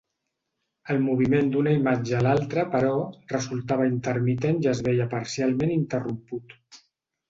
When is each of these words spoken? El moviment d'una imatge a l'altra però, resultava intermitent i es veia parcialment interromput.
El 0.93 1.01
moviment 1.07 1.51
d'una 1.55 1.75
imatge 1.81 2.17
a 2.21 2.23
l'altra 2.29 2.65
però, 2.73 2.97
resultava 3.37 3.89
intermitent 3.93 4.61
i 4.67 4.75
es 4.77 4.85
veia 4.91 5.11
parcialment 5.17 5.81
interromput. 5.81 6.63